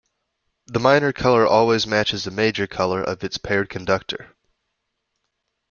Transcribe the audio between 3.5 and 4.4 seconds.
conductor.